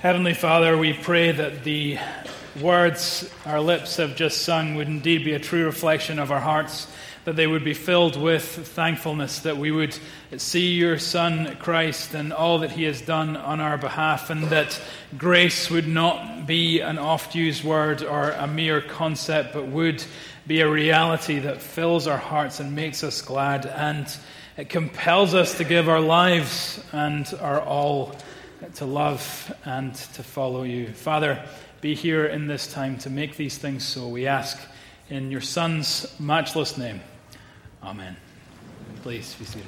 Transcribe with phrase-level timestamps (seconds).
[0.00, 1.98] Heavenly Father, we pray that the
[2.60, 6.86] words our lips have just sung would indeed be a true reflection of our hearts,
[7.24, 9.98] that they would be filled with thankfulness, that we would
[10.36, 14.80] see your Son, Christ, and all that he has done on our behalf, and that
[15.16, 20.04] grace would not be an oft used word or a mere concept, but would
[20.46, 24.16] be a reality that fills our hearts and makes us glad, and
[24.56, 28.16] it compels us to give our lives and our all
[28.74, 30.92] to love and to follow you.
[30.92, 31.42] Father,
[31.80, 34.08] be here in this time to make these things so.
[34.08, 34.58] We ask
[35.08, 37.00] in your Son's matchless name.
[37.82, 38.16] Amen.
[39.02, 39.66] Please be seated.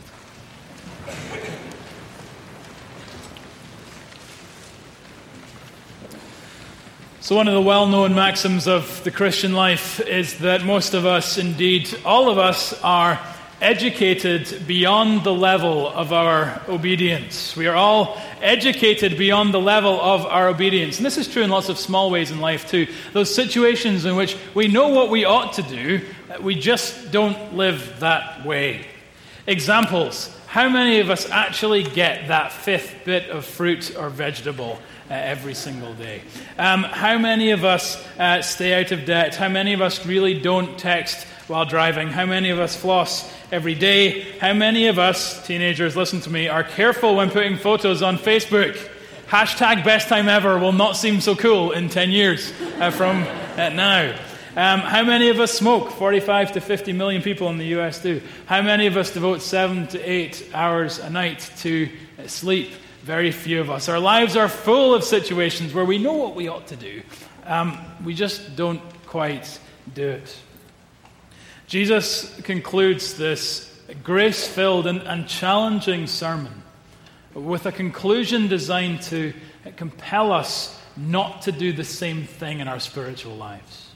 [7.20, 11.07] So, one of the well known maxims of the Christian life is that most of
[11.07, 13.20] us, indeed all of us, are
[13.60, 17.55] educated beyond the level of our obedience.
[17.56, 20.96] We are all educated beyond the level of our obedience.
[20.96, 22.86] And this is true in lots of small ways in life, too.
[23.12, 26.00] Those situations in which we know what we ought to do,
[26.41, 28.86] we just don't live that way.
[29.47, 34.80] Examples how many of us actually get that fifth bit of fruit or vegetable?
[35.08, 36.22] Uh, every single day.
[36.56, 39.34] Um, how many of us uh, stay out of debt?
[39.34, 42.09] How many of us really don't text while driving?
[42.09, 44.23] How many of us floss every day.
[44.39, 48.77] How many of us, teenagers, listen to me, are careful when putting photos on Facebook?
[49.29, 53.23] Hashtag best time ever will not seem so cool in 10 years uh, from
[53.57, 54.17] uh, now.
[54.57, 55.91] Um, how many of us smoke?
[55.92, 58.20] 45 to 50 million people in the US do.
[58.47, 61.89] How many of us devote seven to eight hours a night to
[62.27, 62.73] sleep?
[63.03, 63.89] Very few of us.
[63.89, 67.03] Our lives are full of situations where we know what we ought to do,
[67.47, 69.59] um, we just don't quite
[69.95, 70.37] do it.
[71.71, 76.65] Jesus concludes this grace filled and, and, challenging sermon
[77.33, 79.33] with a conclusion designed to
[79.77, 83.89] compel us not to do the same thing in our spiritual lives.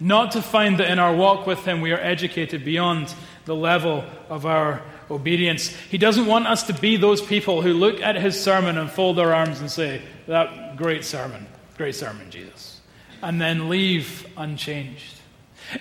[0.00, 3.14] Not to find that in our walk with Him we are educated beyond
[3.44, 5.68] the level of our obedience.
[5.68, 9.16] He doesn't want us to be those people who look at His sermon and fold
[9.16, 11.46] their arms and say, That great sermon,
[11.76, 12.80] great sermon, Jesus,
[13.22, 15.20] and then leave unchanged.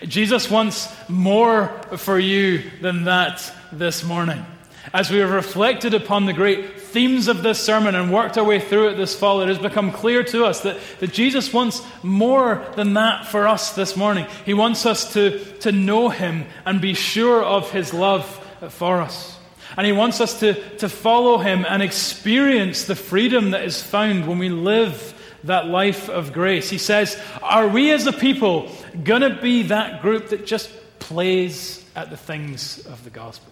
[0.03, 4.45] Jesus wants more for you than that this morning.
[4.93, 8.59] As we have reflected upon the great themes of this sermon and worked our way
[8.59, 12.65] through it this fall, it has become clear to us that, that Jesus wants more
[12.75, 14.27] than that for us this morning.
[14.45, 18.25] He wants us to, to know Him and be sure of His love
[18.69, 19.37] for us.
[19.75, 24.27] And He wants us to, to follow Him and experience the freedom that is found
[24.27, 25.14] when we live
[25.45, 26.69] that life of grace.
[26.69, 28.69] He says, Are we as a people
[29.03, 30.69] going to be that group that just
[30.99, 33.51] plays at the things of the gospel?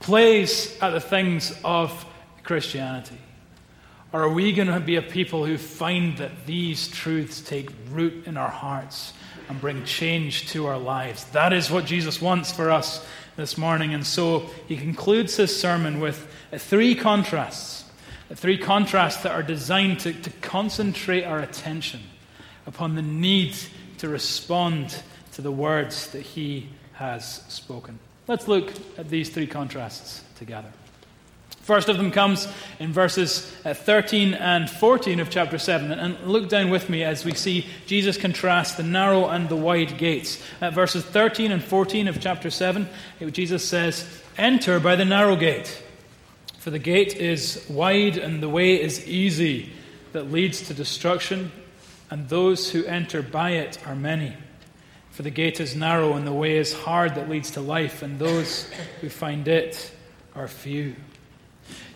[0.00, 2.04] Plays at the things of
[2.42, 3.18] Christianity?
[4.12, 8.26] Or are we going to be a people who find that these truths take root
[8.26, 9.12] in our hearts
[9.48, 11.24] and bring change to our lives?
[11.26, 13.06] That is what Jesus wants for us
[13.36, 13.92] this morning.
[13.92, 16.26] And so he concludes his sermon with
[16.56, 17.84] three contrasts
[18.34, 22.00] Three contrasts that are designed to, to concentrate our attention
[22.66, 23.56] upon the need
[23.98, 25.02] to respond
[25.32, 27.98] to the words that he has spoken.
[28.26, 30.68] Let's look at these three contrasts together.
[31.62, 35.92] First of them comes in verses uh, 13 and 14 of chapter 7.
[35.92, 39.98] And look down with me as we see Jesus contrast the narrow and the wide
[39.98, 40.42] gates.
[40.62, 42.88] At verses 13 and 14 of chapter 7,
[43.32, 44.06] Jesus says,
[44.38, 45.82] Enter by the narrow gate.
[46.68, 49.72] For the gate is wide and the way is easy
[50.12, 51.50] that leads to destruction,
[52.10, 54.36] and those who enter by it are many.
[55.12, 58.18] For the gate is narrow and the way is hard that leads to life, and
[58.18, 58.70] those
[59.00, 59.90] who find it
[60.34, 60.94] are few.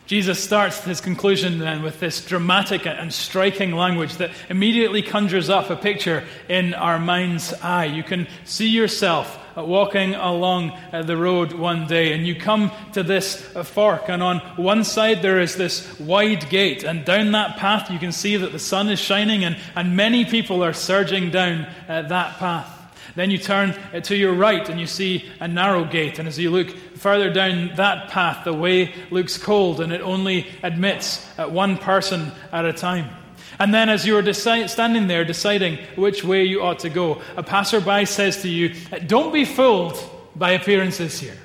[0.07, 5.69] Jesus starts his conclusion then with this dramatic and striking language that immediately conjures up
[5.69, 7.85] a picture in our mind's eye.
[7.85, 13.03] You can see yourself walking along uh, the road one day, and you come to
[13.03, 17.57] this uh, fork, and on one side there is this wide gate, and down that
[17.57, 21.31] path you can see that the sun is shining, and, and many people are surging
[21.31, 22.79] down that path.
[23.15, 26.19] Then you turn to your right and you see a narrow gate.
[26.19, 30.47] And as you look further down that path, the way looks cold and it only
[30.63, 33.22] admits one person at a time.
[33.59, 37.21] And then, as you are deci- standing there deciding which way you ought to go,
[37.37, 38.75] a passerby says to you,
[39.07, 39.99] Don't be fooled
[40.35, 41.37] by appearances here.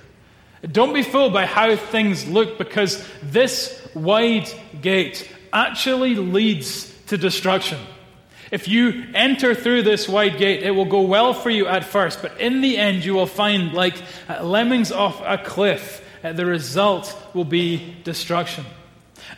[0.71, 4.49] Don't be fooled by how things look, because this wide
[4.81, 7.79] gate actually leads to destruction.
[8.51, 12.21] If you enter through this wide gate, it will go well for you at first,
[12.21, 13.95] but in the end, you will find, like
[14.29, 18.65] uh, lemmings off a cliff, uh, the result will be destruction.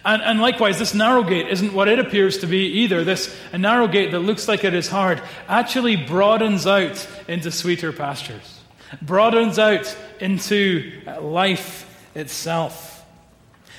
[0.06, 3.04] And, and likewise, this narrow gate isn't what it appears to be either.
[3.04, 7.92] This a narrow gate that looks like it is hard actually broadens out into sweeter
[7.92, 8.60] pastures,
[9.02, 10.92] broadens out into
[11.22, 13.06] life itself.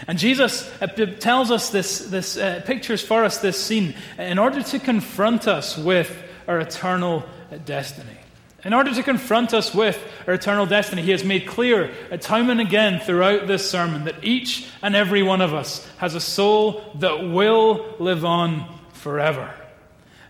[0.07, 4.63] And Jesus uh, tells us this, this uh, pictures for us this scene in order
[4.63, 6.11] to confront us with
[6.49, 7.25] our eternal
[7.65, 8.17] destiny.
[8.63, 12.51] In order to confront us with our eternal destiny, he has made clear uh, time
[12.51, 16.83] and again throughout this sermon that each and every one of us has a soul
[16.97, 19.55] that will live on forever.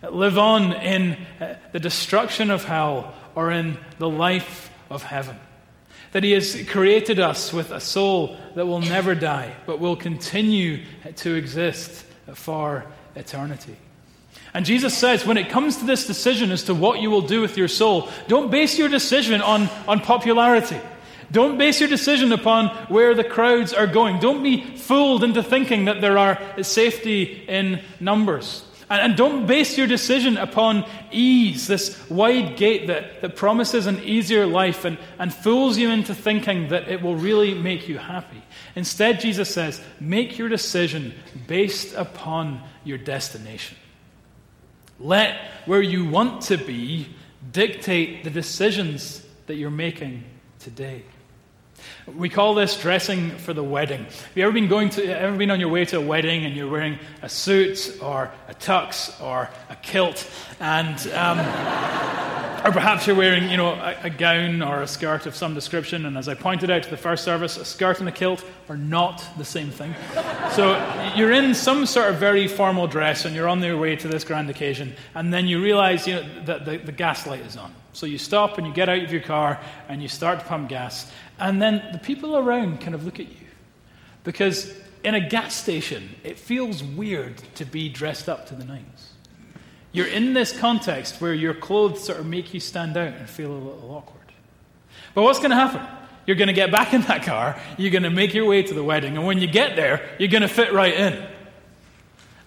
[0.09, 5.37] Live on in uh, the destruction of hell or in the life of heaven.
[6.13, 10.85] That he has created us with a soul that will never die, but will continue
[11.17, 12.05] to exist
[12.35, 12.87] for
[13.17, 13.77] eternity.
[14.53, 17.41] And Jesus says, when it comes to this decision as to what you will do
[17.41, 20.81] with your soul, don't base your decision on, on popularity.
[21.31, 24.19] Don't base your decision upon where the crowds are going.
[24.19, 28.65] Don't be fooled into thinking that there are safety in numbers.
[28.91, 34.03] And, and don't base your decision upon ease, this wide gate that, that promises an
[34.03, 38.43] easier life and, and fools you into thinking that it will really make you happy.
[38.75, 41.15] Instead, Jesus says, make your decision
[41.47, 43.77] based upon your destination.
[45.01, 47.09] Let where you want to be
[47.53, 50.25] dictate the decisions that you're making
[50.59, 51.03] today.
[52.15, 54.05] We call this dressing for the wedding.
[54.05, 56.55] Have you ever been going to ever been on your way to a wedding and
[56.55, 60.31] you're wearing a suit or a tux or a kilt
[60.61, 61.39] and um,
[62.65, 66.05] or perhaps you're wearing, you know, a, a, gown or a skirt of some description,
[66.05, 68.77] and as I pointed out to the first service, a skirt and a kilt are
[68.77, 69.95] not the same thing.
[70.53, 70.73] so
[71.17, 74.25] you're in some sort of very formal dress, and you're on your way to this
[74.25, 77.75] grand occasion, and then you realize, you know, that the, the gas light is on.
[77.93, 79.59] So you stop and you get out of your car
[79.89, 83.29] and you start to pump gas, and then the people around kind of look at
[83.29, 83.47] you.
[84.23, 89.13] Because in a gas station, it feels weird to be dressed up to the nines.
[89.93, 93.51] You're in this context where your clothes sort of make you stand out and feel
[93.51, 94.21] a little awkward.
[95.15, 95.83] But what's going to happen?
[96.27, 98.75] You're going to get back in that car, you're going to make your way to
[98.75, 101.27] the wedding, and when you get there, you're going to fit right in.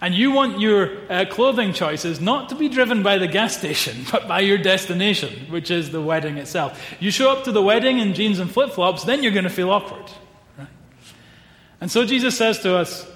[0.00, 4.04] And you want your uh, clothing choices not to be driven by the gas station,
[4.12, 6.80] but by your destination, which is the wedding itself.
[7.00, 9.50] You show up to the wedding in jeans and flip flops, then you're going to
[9.50, 10.10] feel awkward.
[10.58, 10.68] Right?
[11.80, 13.06] And so Jesus says to us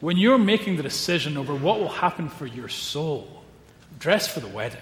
[0.00, 3.37] when you're making the decision over what will happen for your soul,
[3.98, 4.80] Dress for the wedding.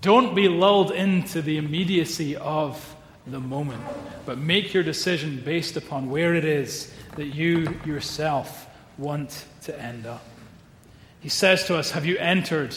[0.00, 2.96] Don't be lulled into the immediacy of
[3.26, 3.82] the moment,
[4.24, 8.66] but make your decision based upon where it is that you yourself
[8.98, 10.24] want to end up.
[11.20, 12.76] He says to us, Have you entered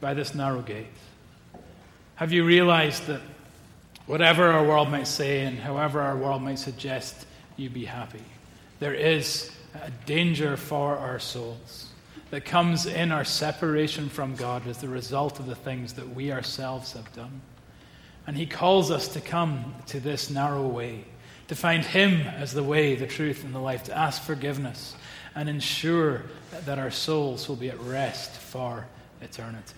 [0.00, 0.86] by this narrow gate?
[2.16, 3.20] Have you realized that
[4.06, 8.22] whatever our world might say and however our world might suggest you be happy,
[8.78, 11.83] there is a danger for our souls
[12.34, 16.32] that comes in our separation from God as the result of the things that we
[16.32, 17.40] ourselves have done.
[18.26, 21.04] And He calls us to come to this narrow way,
[21.46, 24.96] to find Him as the way, the truth, and the life, to ask forgiveness
[25.36, 26.22] and ensure
[26.64, 28.84] that our souls will be at rest for
[29.22, 29.74] eternity.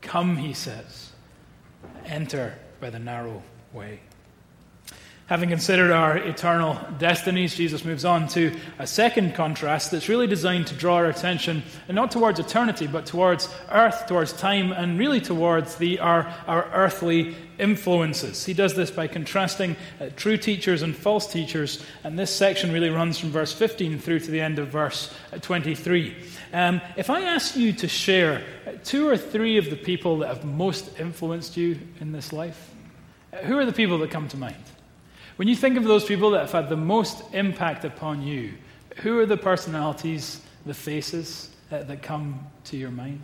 [0.00, 1.12] Come, He says,
[2.06, 3.40] enter by the narrow
[3.72, 4.00] way.
[5.26, 10.66] Having considered our eternal destinies, Jesus moves on to a second contrast that's really designed
[10.66, 15.22] to draw our attention and not towards eternity, but towards earth, towards time, and really
[15.22, 18.44] towards the, our, our earthly influences.
[18.44, 22.90] He does this by contrasting uh, true teachers and false teachers, and this section really
[22.90, 26.14] runs from verse 15 through to the end of verse uh, 23.
[26.52, 30.28] Um, if I ask you to share uh, two or three of the people that
[30.28, 32.74] have most influenced you in this life,
[33.32, 34.56] uh, who are the people that come to mind?
[35.36, 38.54] When you think of those people that have had the most impact upon you,
[38.98, 43.20] who are the personalities, the faces uh, that come to your mind?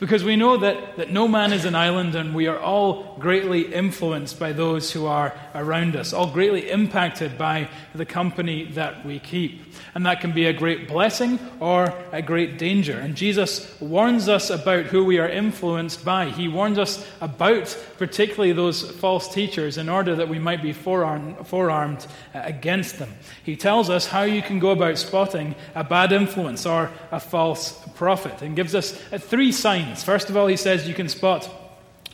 [0.00, 3.62] Because we know that, that no man is an island and we are all greatly
[3.62, 9.18] influenced by those who are around us, all greatly impacted by the company that we
[9.18, 9.60] keep.
[9.96, 12.96] And that can be a great blessing or a great danger.
[12.96, 16.26] And Jesus warns us about who we are influenced by.
[16.30, 21.44] He warns us about particularly those false teachers in order that we might be forearmed,
[21.48, 23.12] forearmed against them.
[23.42, 27.72] He tells us how you can go about spotting a bad influence or a false
[27.96, 31.48] prophet and gives us uh, three signs First of all, he says you can spot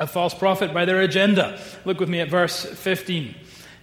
[0.00, 1.59] a false prophet by their agenda.
[1.85, 3.35] Look with me at verse 15.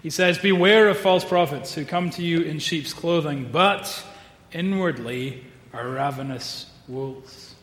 [0.03, 4.03] He says, Beware of false prophets who come to you in sheep's clothing, but
[4.51, 5.43] inwardly
[5.73, 7.55] are ravenous wolves.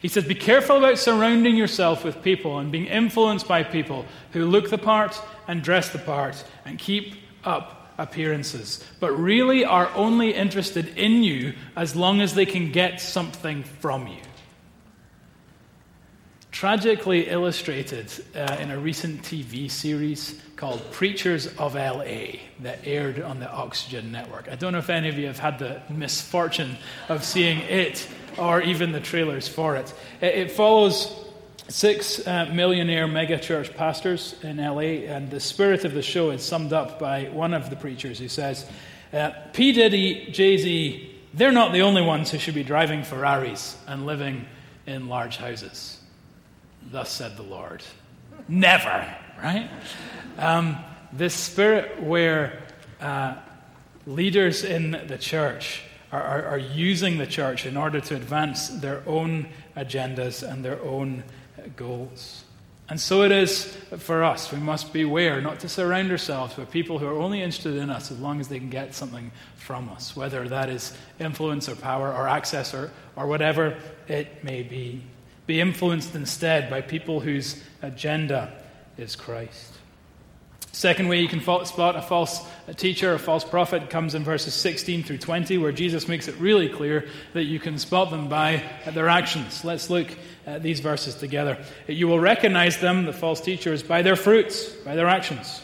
[0.00, 4.46] He says, Be careful about surrounding yourself with people and being influenced by people who
[4.46, 10.32] look the part and dress the part and keep up appearances, but really are only
[10.32, 14.20] interested in you as long as they can get something from you.
[16.60, 23.40] Tragically illustrated uh, in a recent TV series called Preachers of LA that aired on
[23.40, 24.46] the Oxygen Network.
[24.46, 26.76] I don't know if any of you have had the misfortune
[27.08, 29.94] of seeing it or even the trailers for it.
[30.20, 31.10] It follows
[31.68, 36.74] six uh, millionaire megachurch pastors in LA, and the spirit of the show is summed
[36.74, 38.66] up by one of the preachers who says,
[39.14, 39.72] uh, P.
[39.72, 44.44] Diddy, Jay Z, they're not the only ones who should be driving Ferraris and living
[44.86, 45.99] in large houses.
[46.90, 47.82] Thus said the Lord.
[48.48, 49.06] Never,
[49.42, 49.70] right?
[50.38, 50.76] Um,
[51.12, 52.62] this spirit where
[53.00, 53.36] uh,
[54.06, 55.82] leaders in the church
[56.12, 60.80] are, are, are using the church in order to advance their own agendas and their
[60.82, 61.22] own
[61.76, 62.44] goals.
[62.88, 63.66] And so it is
[63.98, 64.50] for us.
[64.50, 68.10] We must beware not to surround ourselves with people who are only interested in us
[68.10, 72.12] as long as they can get something from us, whether that is influence or power
[72.12, 75.02] or access or, or whatever it may be.
[75.50, 78.52] Be influenced instead by people whose agenda
[78.96, 79.72] is Christ.
[80.70, 82.40] Second way you can spot a false
[82.76, 86.68] teacher, a false prophet, comes in verses 16 through 20, where Jesus makes it really
[86.68, 89.64] clear that you can spot them by their actions.
[89.64, 90.06] Let's look
[90.46, 91.58] at these verses together.
[91.88, 95.62] You will recognize them, the false teachers, by their fruits, by their actions.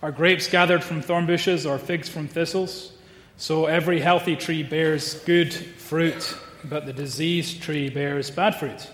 [0.00, 2.90] Are grapes gathered from thorn bushes or figs from thistles?
[3.36, 8.88] So every healthy tree bears good fruit, but the diseased tree bears bad fruit.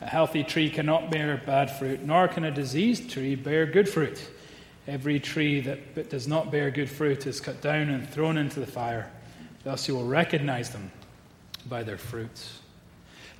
[0.00, 4.30] A healthy tree cannot bear bad fruit, nor can a diseased tree bear good fruit.
[4.86, 8.66] Every tree that does not bear good fruit is cut down and thrown into the
[8.66, 9.10] fire.
[9.62, 10.90] Thus you will recognize them
[11.68, 12.60] by their fruits.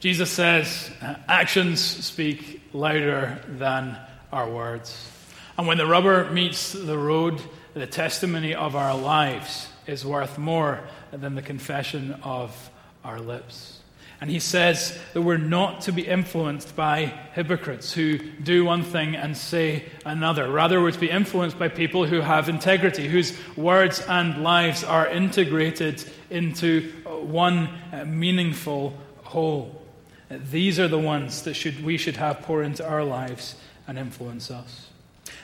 [0.00, 3.98] Jesus says, uh, actions speak louder than
[4.32, 5.10] our words.
[5.58, 7.40] And when the rubber meets the road,
[7.74, 12.70] the testimony of our lives is worth more than the confession of
[13.04, 13.79] our lips.
[14.20, 19.16] And he says that we're not to be influenced by hypocrites who do one thing
[19.16, 20.50] and say another.
[20.50, 25.08] Rather, we're to be influenced by people who have integrity, whose words and lives are
[25.08, 29.80] integrated into one uh, meaningful whole.
[30.28, 33.56] These are the ones that should, we should have pour into our lives
[33.88, 34.88] and influence us.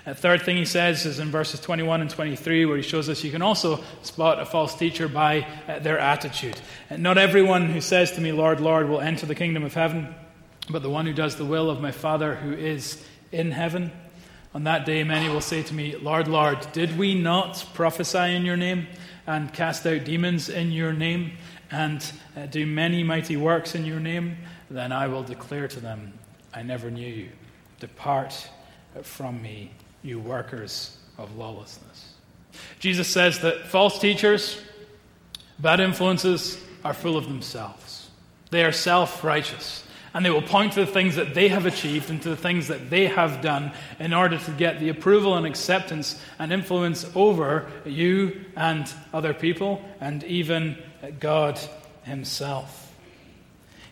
[0.06, 3.24] The third thing he says is in verses 21 and 23, where he shows us
[3.24, 6.60] you can also spot a false teacher by uh, their attitude.
[6.96, 10.14] Not everyone who says to me, Lord, Lord, will enter the kingdom of heaven,
[10.70, 13.90] but the one who does the will of my Father who is in heaven.
[14.54, 18.44] On that day, many will say to me, Lord, Lord, did we not prophesy in
[18.44, 18.86] your name
[19.26, 21.32] and cast out demons in your name
[21.72, 24.36] and uh, do many mighty works in your name?
[24.70, 26.12] Then I will declare to them,
[26.54, 27.30] I never knew you.
[27.80, 28.48] Depart
[29.02, 29.72] from me,
[30.06, 32.12] you workers of lawlessness.
[32.78, 34.60] Jesus says that false teachers,
[35.58, 38.08] bad influences, are full of themselves.
[38.50, 39.82] They are self righteous.
[40.14, 42.68] And they will point to the things that they have achieved and to the things
[42.68, 47.70] that they have done in order to get the approval and acceptance and influence over
[47.84, 50.78] you and other people and even
[51.20, 51.60] God
[52.04, 52.86] Himself.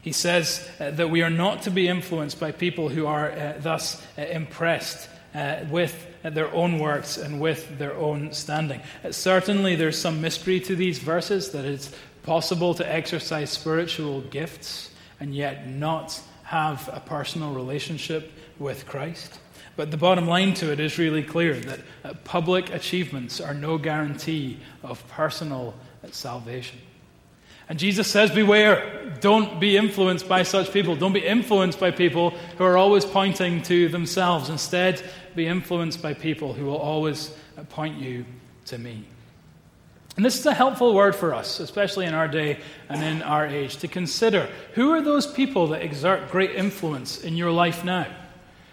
[0.01, 4.01] He says that we are not to be influenced by people who are uh, thus
[4.17, 8.81] uh, impressed uh, with their own works and with their own standing.
[9.05, 11.91] Uh, certainly, there's some mystery to these verses that it's
[12.23, 19.39] possible to exercise spiritual gifts and yet not have a personal relationship with Christ.
[19.77, 23.77] But the bottom line to it is really clear that uh, public achievements are no
[23.77, 25.75] guarantee of personal
[26.13, 26.79] salvation.
[27.69, 29.01] And Jesus says, Beware.
[29.21, 30.97] Don't be influenced by such people.
[30.97, 34.51] Don't be influenced by people who are always pointing to themselves.
[34.51, 35.03] Instead,
[35.35, 37.35] be influenced by people who will always
[37.71, 38.27] point you
[38.67, 39.05] to me.
[40.17, 43.47] And this is a helpful word for us, especially in our day and in our
[43.47, 48.07] age, to consider who are those people that exert great influence in your life now?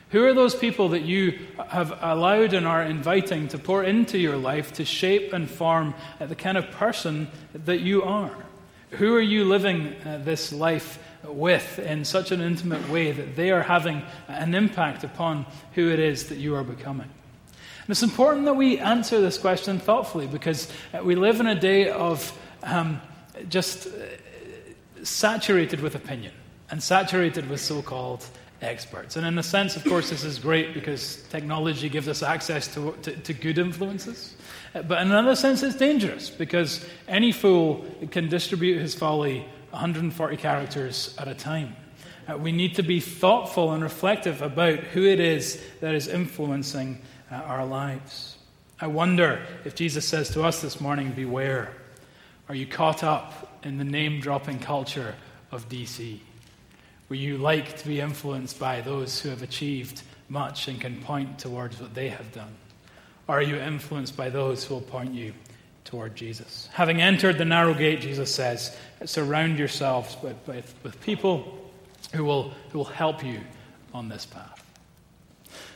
[0.10, 4.36] Who are those people that you have allowed and are inviting to pour into your
[4.36, 8.36] life to shape and form the kind of person that you are?
[8.92, 13.52] Who are you living uh, this life with in such an intimate way that they
[13.52, 17.10] are having an impact upon who it is that you are becoming?
[17.82, 21.60] And it's important that we answer this question thoughtfully because uh, we live in a
[21.60, 23.02] day of um,
[23.50, 23.90] just uh,
[25.04, 26.34] saturated with opinion
[26.70, 28.26] and saturated with so called
[28.62, 29.16] experts.
[29.16, 32.96] And in a sense, of course, this is great because technology gives us access to,
[33.04, 34.36] to, to good influences.
[34.74, 41.14] But in another sense, it's dangerous because any fool can distribute his folly 140 characters
[41.18, 41.76] at a time.
[42.28, 47.02] Uh, we need to be thoughtful and reflective about who it is that is influencing
[47.32, 48.38] uh, our lives.
[48.80, 51.74] I wonder if Jesus says to us this morning, Beware.
[52.48, 55.16] Are you caught up in the name dropping culture
[55.52, 56.20] of DC?
[57.08, 61.40] Where you like to be influenced by those who have achieved much and can point
[61.40, 62.56] towards what they have done?
[63.32, 65.34] Are you influenced by those who will point you
[65.86, 66.68] toward Jesus?
[66.74, 71.58] Having entered the narrow gate, Jesus says, surround yourselves with, with, with people
[72.14, 73.40] who will, who will help you
[73.94, 74.62] on this path.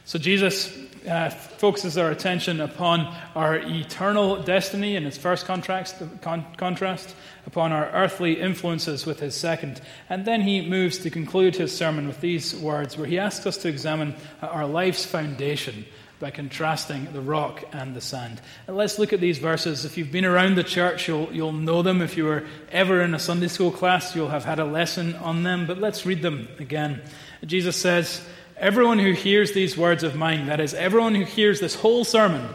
[0.03, 6.45] So Jesus uh, focuses our attention upon our eternal destiny in his first contrast, con-
[6.57, 7.15] contrast,
[7.47, 9.81] upon our earthly influences with his second.
[10.09, 13.55] And then he moves to conclude his sermon with these words, where he asks us
[13.59, 15.85] to examine our life's foundation
[16.19, 18.41] by contrasting the rock and the sand.
[18.67, 19.85] And let's look at these verses.
[19.85, 22.01] If you've been around the church, you'll, you'll know them.
[22.01, 25.43] If you were ever in a Sunday school class, you'll have had a lesson on
[25.43, 25.67] them.
[25.67, 27.01] But let's read them again.
[27.45, 28.25] Jesus says,
[28.57, 32.47] Everyone who hears these words of mine, that is, everyone who hears this whole sermon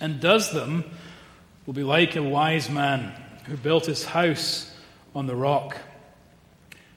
[0.00, 0.84] and does them,
[1.64, 3.14] will be like a wise man
[3.44, 4.70] who built his house
[5.14, 5.78] on the rock.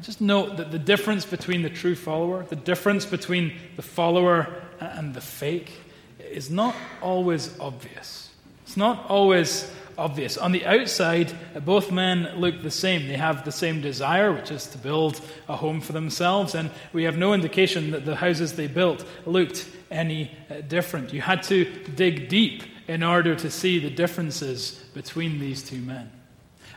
[0.00, 5.14] just note that the difference between the true follower, the difference between the follower and
[5.14, 5.72] the fake,
[6.18, 8.30] is not always obvious.
[8.64, 10.36] It's not always obvious.
[10.36, 11.32] On the outside,
[11.64, 13.06] both men look the same.
[13.06, 17.04] They have the same desire, which is to build a home for themselves, and we
[17.04, 21.12] have no indication that the houses they built looked any uh, different.
[21.12, 21.64] You had to
[21.94, 26.10] dig deep in order to see the differences between these two men.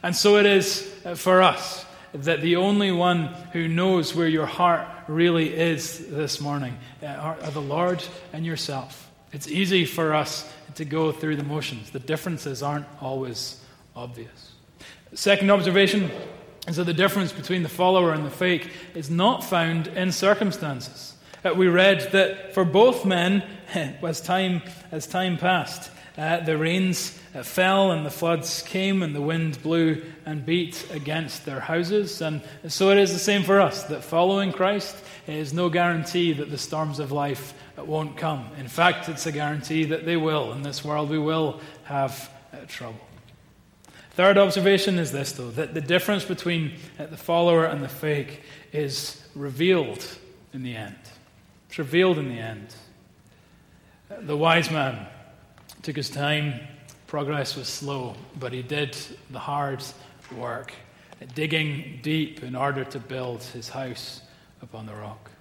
[0.03, 4.45] And so it is uh, for us that the only one who knows where your
[4.45, 9.09] heart really is this morning uh, are the Lord and yourself.
[9.33, 11.91] It's easy for us to go through the motions.
[11.91, 13.61] The differences aren't always
[13.95, 14.53] obvious.
[15.13, 16.09] Second observation
[16.67, 21.13] is that the difference between the follower and the fake is not found in circumstances.
[21.43, 23.43] Uh, we read that for both men,
[23.73, 29.13] as time, as time passed, uh, the rains uh, fell and the floods came and
[29.13, 32.21] the wind blew and beat against their houses.
[32.21, 34.95] And so it is the same for us that following Christ
[35.27, 38.49] is no guarantee that the storms of life won't come.
[38.57, 40.53] In fact, it's a guarantee that they will.
[40.53, 42.99] In this world, we will have uh, trouble.
[44.11, 48.41] Third observation is this, though, that the difference between uh, the follower and the fake
[48.73, 50.03] is revealed
[50.51, 50.97] in the end.
[51.69, 52.73] It's revealed in the end.
[54.09, 55.05] The wise man
[55.87, 56.59] took his time.
[57.07, 58.97] Progress was slow, but he did
[59.29, 59.81] the hard
[60.35, 60.73] work,
[61.33, 64.21] digging deep in order to build his house
[64.61, 65.31] upon the rock.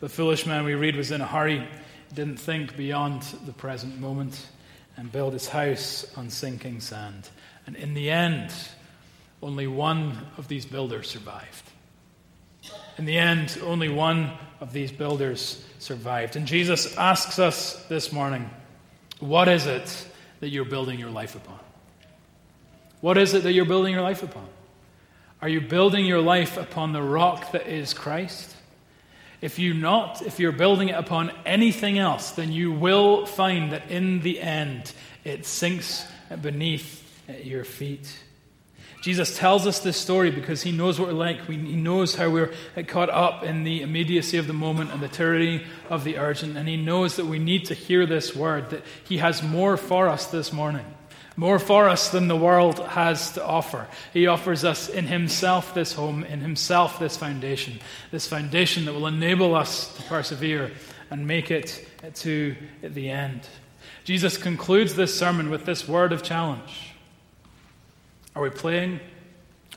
[0.00, 1.68] The foolish man we read was in a hurry,
[2.12, 4.48] didn't think beyond the present moment,
[4.96, 7.28] and built his house on sinking sand.
[7.64, 8.52] And in the end,
[9.40, 11.70] only one of these builders survived.
[12.98, 16.34] In the end, only one of these builders survived.
[16.34, 18.50] And Jesus asks us this morning
[19.20, 20.06] what is it
[20.40, 21.58] that you're building your life upon?
[23.00, 24.46] What is it that you're building your life upon?
[25.42, 28.54] Are you building your life upon the rock that is Christ?
[29.40, 33.90] If you not, if you're building it upon anything else, then you will find that
[33.90, 34.92] in the end
[35.24, 36.06] it sinks
[36.42, 37.02] beneath
[37.42, 38.14] your feet.
[39.00, 41.46] Jesus tells us this story because he knows what we're like.
[41.46, 45.08] he knows how we're uh, caught up in the immediacy of the moment and the
[45.08, 46.56] tyranny of the urgent.
[46.56, 50.08] And he knows that we need to hear this word, that he has more for
[50.08, 50.84] us this morning
[51.36, 53.86] more for us than the world has to offer.
[54.12, 57.78] He offers us in Himself this home, in Himself this foundation,
[58.10, 60.70] this foundation that will enable us to persevere
[61.10, 63.48] and make it to the end.
[64.04, 66.89] Jesus concludes this sermon with this word of challenge
[68.36, 69.00] Are we playing,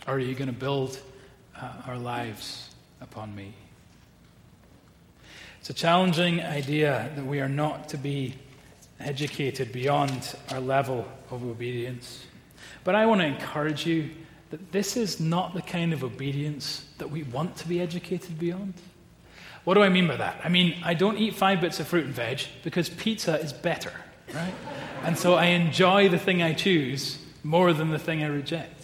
[0.07, 0.99] or are you going to build
[1.59, 2.69] uh, our lives
[3.01, 3.53] upon me?
[5.59, 8.35] It's a challenging idea that we are not to be
[8.99, 12.25] educated beyond our level of obedience.
[12.83, 14.11] But I want to encourage you
[14.51, 18.75] that this is not the kind of obedience that we want to be educated beyond.
[19.63, 20.41] What do I mean by that?
[20.43, 23.93] I mean, I don't eat five bits of fruit and veg because pizza is better,
[24.31, 24.53] right?
[25.03, 28.81] and so I enjoy the thing I choose more than the thing I reject.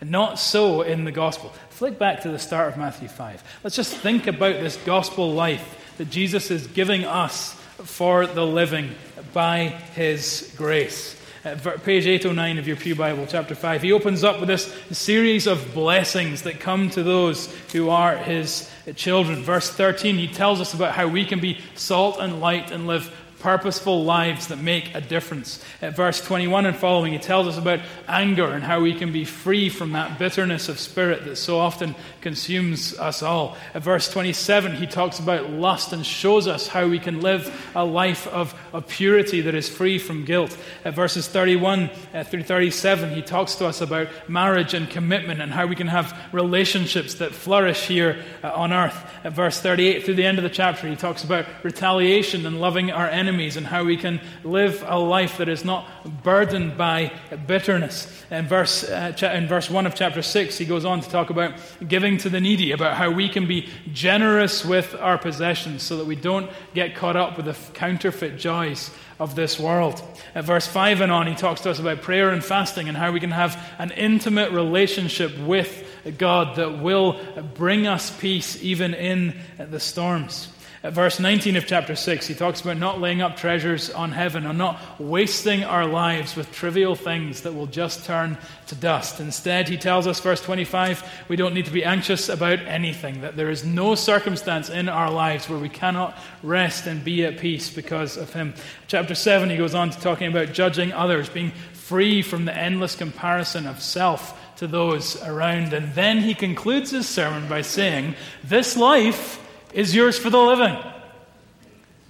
[0.00, 1.52] And not so in the gospel.
[1.70, 3.42] Flick back to the start of Matthew 5.
[3.64, 8.90] Let's just think about this gospel life that Jesus is giving us for the living
[9.32, 11.16] by his grace.
[11.44, 13.82] Uh, at page 809 of your Pew Bible, chapter 5.
[13.82, 18.68] He opens up with this series of blessings that come to those who are his
[18.96, 19.42] children.
[19.42, 23.14] Verse 13, he tells us about how we can be salt and light and live
[23.38, 25.62] purposeful lives that make a difference.
[25.80, 29.24] At verse 21 and following, he tells us about anger and how we can be
[29.24, 33.56] free from that bitterness of spirit that so often consumes us all.
[33.74, 37.84] At verse 27, he talks about lust and shows us how we can live a
[37.84, 40.56] life of, of purity that is free from guilt.
[40.84, 45.52] At verses 31 uh, through 37, he talks to us about marriage and commitment and
[45.52, 48.96] how we can have relationships that flourish here uh, on earth.
[49.24, 52.90] At verse 38 through the end of the chapter, he talks about retaliation and loving
[52.90, 55.86] our enemies enemies and how we can live a life that is not
[56.22, 57.12] burdened by
[57.46, 58.24] bitterness.
[58.30, 61.52] In verse, uh, in verse 1 of chapter 6, he goes on to talk about
[61.86, 66.06] giving to the needy, about how we can be generous with our possessions so that
[66.06, 70.02] we don't get caught up with the counterfeit joys of this world.
[70.34, 73.12] At verse 5 and on, he talks to us about prayer and fasting and how
[73.12, 75.84] we can have an intimate relationship with
[76.16, 77.20] God that will
[77.54, 80.48] bring us peace even in the storms.
[80.80, 84.46] At verse 19 of chapter 6, he talks about not laying up treasures on heaven
[84.46, 88.38] and not wasting our lives with trivial things that will just turn
[88.68, 89.18] to dust.
[89.18, 93.34] Instead, he tells us, verse 25, we don't need to be anxious about anything, that
[93.34, 97.74] there is no circumstance in our lives where we cannot rest and be at peace
[97.74, 98.54] because of him.
[98.86, 102.94] Chapter 7, he goes on to talking about judging others, being free from the endless
[102.94, 105.72] comparison of self to those around.
[105.72, 108.14] And then he concludes his sermon by saying,
[108.44, 110.76] This life is yours for the living.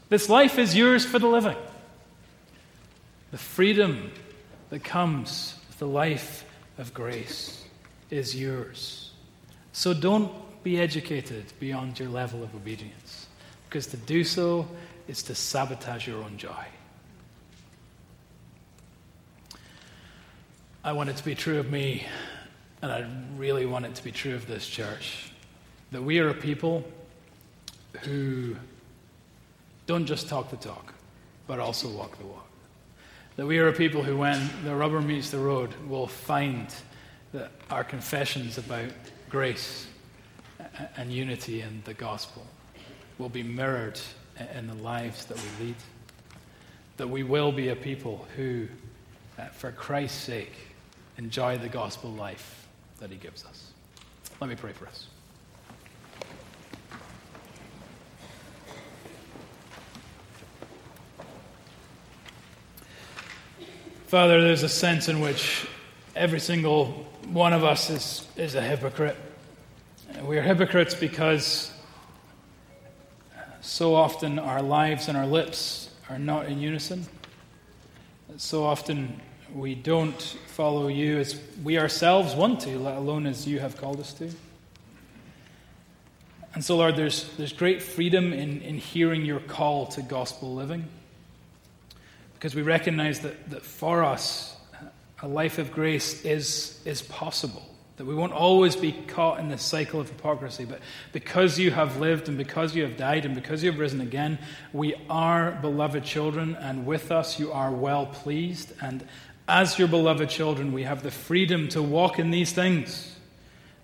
[0.09, 1.57] This life is yours for the living.
[3.31, 4.11] The freedom
[4.71, 6.44] that comes with the life
[6.79, 7.64] of grace
[8.11, 9.11] is yours.
[9.73, 13.27] So don't be educated beyond your level of obedience,
[13.68, 14.66] because to do so
[15.07, 16.64] is to sabotage your own joy.
[20.83, 22.07] I want it to be true of me,
[22.81, 25.31] and I really want it to be true of this church,
[25.90, 26.85] that we are a people
[28.03, 28.57] who
[29.87, 30.92] don't just talk the talk,
[31.46, 32.48] but also walk the walk.
[33.37, 36.66] That we are a people who, when the rubber meets the road, will find
[37.33, 38.90] that our confessions about
[39.31, 39.87] grace
[40.96, 42.46] and unity in the gospel
[43.18, 44.01] will be mirrored
[44.55, 45.77] in the lives that we lead.
[46.96, 48.66] That we will be a people who,
[49.38, 50.53] uh, for Christ's sake,
[51.16, 52.66] enjoy the gospel life
[52.98, 53.72] that he gives us.
[54.40, 55.07] Let me pray for us.
[64.09, 65.66] Father, there's a sense in which
[66.16, 66.87] every single
[67.27, 69.14] one of us is, is a hypocrite.
[70.23, 71.71] We are hypocrites because
[73.61, 77.05] so often our lives and our lips are not in unison.
[78.38, 79.21] So often
[79.55, 84.01] we don't follow you as we ourselves want to, let alone as you have called
[84.01, 84.31] us to.
[86.55, 90.88] And so, Lord, there's, there's great freedom in, in hearing your call to gospel living
[92.38, 94.57] because we recognize that, that for us,
[95.22, 97.64] a life of grace is, is possible.
[97.96, 100.79] That we won't always be caught in this cycle of hypocrisy, but
[101.12, 104.38] because you have lived and because you have died and because you have risen again,
[104.72, 108.72] we are beloved children, and with us you are well pleased.
[108.81, 109.05] And
[109.48, 113.16] as your beloved children, we have the freedom to walk in these things,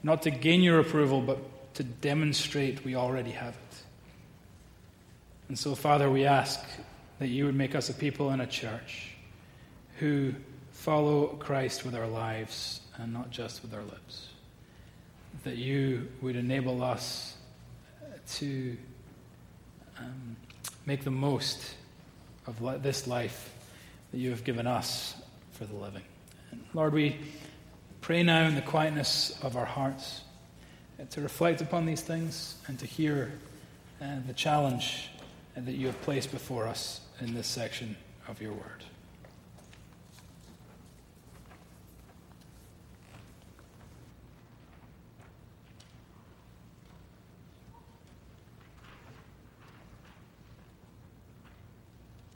[0.04, 3.82] not to gain your approval, but to demonstrate we already have it.
[5.48, 6.60] And so, Father, we ask
[7.24, 9.12] that you would make us a people and a church
[9.98, 10.34] who
[10.72, 14.28] follow Christ with our lives and not just with our lips.
[15.44, 17.38] That you would enable us
[18.34, 18.76] to
[19.98, 20.36] um,
[20.84, 21.76] make the most
[22.46, 23.54] of this life
[24.12, 25.14] that you have given us
[25.52, 26.04] for the living.
[26.50, 27.16] And Lord, we
[28.02, 30.20] pray now in the quietness of our hearts
[31.08, 33.32] to reflect upon these things and to hear
[34.02, 35.08] uh, the challenge
[35.56, 37.96] that you have placed before us in this section
[38.28, 38.84] of your word.